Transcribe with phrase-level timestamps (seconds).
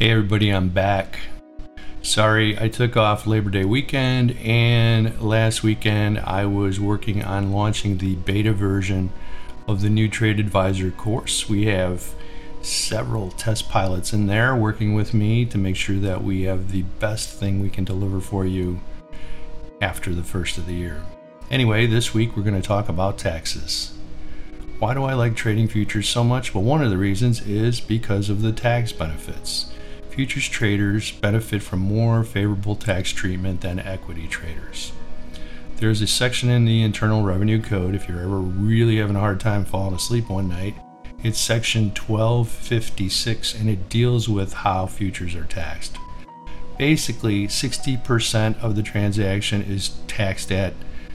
[0.00, 1.18] Hey everybody, I'm back.
[2.00, 7.98] Sorry, I took off Labor Day weekend and last weekend I was working on launching
[7.98, 9.12] the beta version
[9.68, 11.50] of the new Trade Advisor course.
[11.50, 12.14] We have
[12.62, 16.82] several test pilots in there working with me to make sure that we have the
[16.98, 18.80] best thing we can deliver for you
[19.82, 21.02] after the first of the year.
[21.50, 23.92] Anyway, this week we're going to talk about taxes.
[24.78, 26.54] Why do I like trading futures so much?
[26.54, 29.72] Well, one of the reasons is because of the tax benefits
[30.10, 34.92] futures traders benefit from more favorable tax treatment than equity traders.
[35.76, 39.40] There's a section in the Internal Revenue Code if you're ever really having a hard
[39.40, 40.74] time falling asleep one night.
[41.22, 45.96] It's section 1256 and it deals with how futures are taxed.
[46.76, 50.74] Basically, 60% of the transaction is taxed at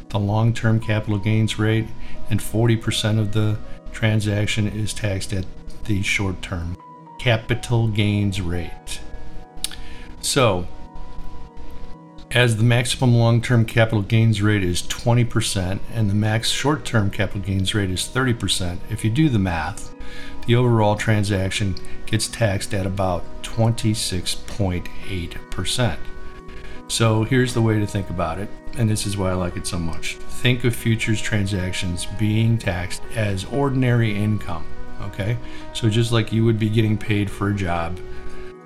[0.09, 1.87] the long term capital gains rate,
[2.29, 3.57] and 40% of the
[3.91, 5.45] transaction is taxed at
[5.85, 6.77] the short term
[7.19, 8.99] capital gains rate.
[10.21, 10.67] So,
[12.31, 17.09] as the maximum long term capital gains rate is 20% and the max short term
[17.09, 19.95] capital gains rate is 30%, if you do the math,
[20.45, 25.97] the overall transaction gets taxed at about 26.8%.
[26.87, 28.47] So here's the way to think about it,
[28.77, 30.15] and this is why I like it so much.
[30.15, 34.65] Think of futures transactions being taxed as ordinary income.
[35.01, 35.37] Okay,
[35.73, 37.99] so just like you would be getting paid for a job,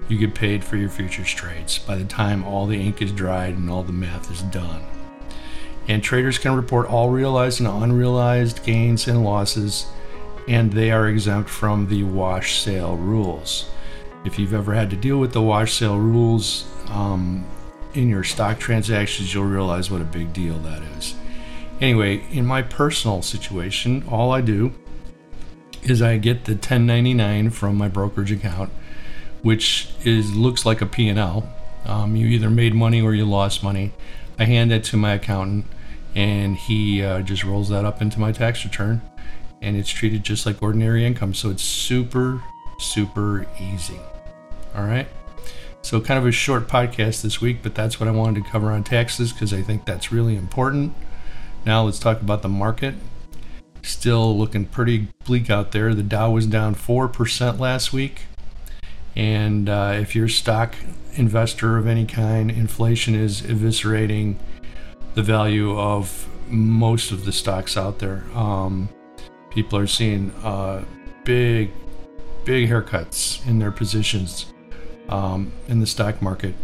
[0.09, 3.55] you get paid for your futures trades by the time all the ink is dried
[3.55, 4.81] and all the math is done.
[5.87, 9.87] And traders can report all realized and unrealized gains and losses,
[10.47, 13.69] and they are exempt from the wash sale rules.
[14.25, 17.45] If you've ever had to deal with the wash sale rules um,
[17.93, 21.15] in your stock transactions, you'll realize what a big deal that is.
[21.81, 24.73] Anyway, in my personal situation, all I do
[25.83, 28.69] is I get the 1099 from my brokerage account,
[29.41, 31.47] which is looks like a P&L.
[31.85, 33.93] Um, you either made money or you lost money.
[34.37, 35.65] I hand that to my accountant,
[36.15, 39.01] and he uh, just rolls that up into my tax return,
[39.61, 41.33] and it's treated just like ordinary income.
[41.33, 42.43] So it's super,
[42.79, 43.99] super easy.
[44.75, 45.07] All right.
[45.81, 48.71] So kind of a short podcast this week, but that's what I wanted to cover
[48.71, 50.93] on taxes because I think that's really important.
[51.65, 52.95] Now let's talk about the market
[53.83, 55.93] still looking pretty bleak out there.
[55.93, 58.23] The Dow was down 4% last week.
[59.15, 60.75] And uh, if you're a stock
[61.13, 64.35] investor of any kind, inflation is eviscerating
[65.15, 68.23] the value of most of the stocks out there.
[68.33, 68.89] Um,
[69.49, 70.85] people are seeing uh,
[71.23, 71.71] big,
[72.45, 74.53] big haircuts in their positions
[75.09, 76.55] um, in the stock market.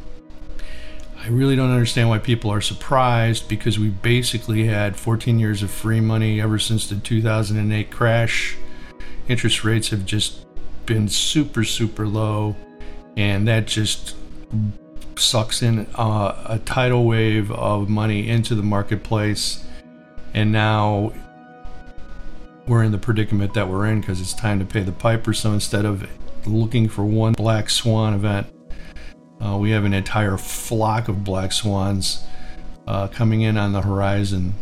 [1.25, 5.71] I really don't understand why people are surprised because we basically had 14 years of
[5.71, 8.55] free money ever since the 2008 crash.
[9.27, 10.45] Interest rates have just
[10.85, 12.55] been super, super low,
[13.17, 14.15] and that just
[15.15, 19.65] sucks in uh, a tidal wave of money into the marketplace.
[20.35, 21.11] And now
[22.67, 25.33] we're in the predicament that we're in because it's time to pay the piper.
[25.33, 26.07] So instead of
[26.47, 28.47] looking for one black swan event,
[29.41, 32.23] uh, we have an entire flock of black swans
[32.87, 34.53] uh, coming in on the horizon.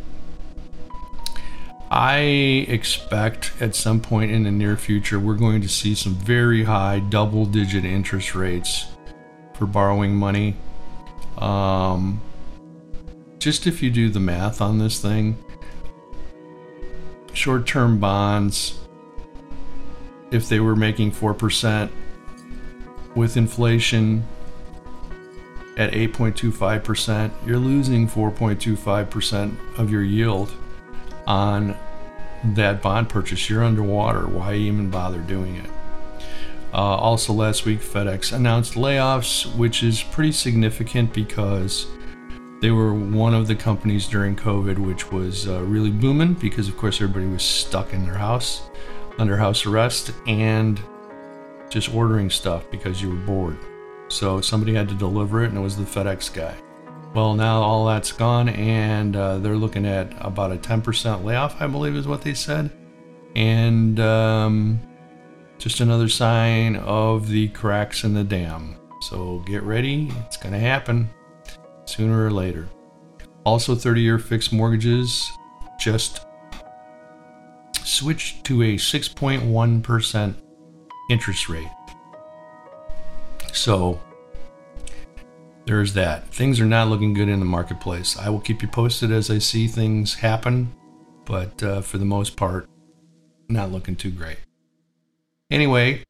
[1.91, 6.63] I expect at some point in the near future we're going to see some very
[6.63, 8.87] high double digit interest rates
[9.53, 10.55] for borrowing money.
[11.37, 12.19] Um,
[13.37, 15.37] just if you do the math on this thing,
[17.33, 18.79] short term bonds,
[20.33, 21.89] if they were making 4%
[23.15, 24.25] with inflation
[25.77, 30.51] at 8.25%, you're losing 4.25% of your yield
[31.27, 31.77] on
[32.43, 33.49] that bond purchase.
[33.49, 34.27] You're underwater.
[34.27, 35.69] Why even bother doing it?
[36.73, 41.85] Uh, also, last week, FedEx announced layoffs, which is pretty significant because
[42.61, 46.75] they were one of the companies during COVID which was uh, really booming because, of
[46.77, 48.63] course, everybody was stuck in their house
[49.17, 50.81] under house arrest and
[51.69, 53.57] just ordering stuff because you were bored.
[54.07, 56.55] So somebody had to deliver it, and it was the FedEx guy.
[57.13, 61.67] Well, now all that's gone, and uh, they're looking at about a 10% layoff, I
[61.67, 62.71] believe is what they said.
[63.35, 64.79] And um,
[65.57, 68.77] just another sign of the cracks in the dam.
[69.01, 71.09] So get ready, it's going to happen
[71.85, 72.67] sooner or later.
[73.45, 75.29] Also, 30 year fixed mortgages
[75.79, 76.25] just
[77.93, 80.35] switched to a 6.1%
[81.09, 81.67] interest rate.
[83.53, 83.99] So
[85.65, 86.27] there's that.
[86.27, 88.17] Things are not looking good in the marketplace.
[88.17, 90.73] I will keep you posted as I see things happen,
[91.25, 92.67] but uh, for the most part,
[93.47, 94.39] not looking too great.
[95.51, 96.03] Anyway,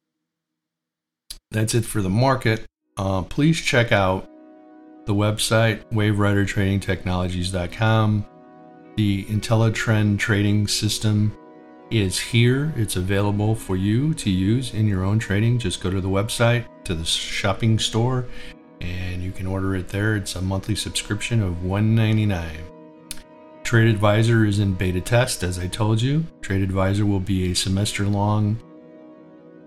[1.50, 2.64] that's it for the market.
[2.96, 4.28] uh, please check out
[5.06, 8.26] the website waveridertradingtechnologies.com.
[8.96, 11.36] The IntelliTrend trading system
[11.90, 12.72] is here.
[12.76, 15.58] It's available for you to use in your own trading.
[15.58, 18.26] Just go to the website, to the shopping store,
[18.80, 20.16] and you can order it there.
[20.16, 22.58] It's a monthly subscription of 199.
[23.62, 26.24] Trade Advisor is in beta test, as I told you.
[26.42, 28.60] Trade Advisor will be a semester long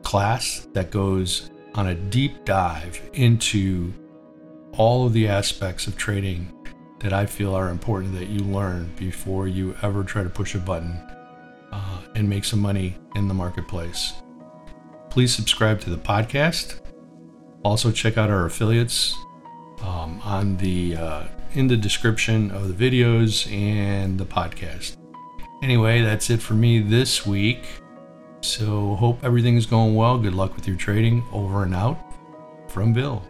[0.04, 3.92] class that goes on a deep dive into
[4.74, 6.54] all of the aspects of trading
[7.00, 10.60] that I feel are important that you learn before you ever try to push a
[10.60, 11.02] button
[12.18, 14.14] and make some money in the marketplace.
[15.12, 16.82] Please subscribe to the podcast.
[17.64, 19.16] Also, check out our affiliates
[19.84, 21.24] um, on the uh,
[21.54, 24.98] in the description of the videos and the podcast.
[25.64, 27.64] Anyway, that's it for me this week.
[28.42, 30.18] So, hope everything is going well.
[30.18, 31.24] Good luck with your trading.
[31.32, 32.00] Over and out
[32.68, 33.24] from Bill.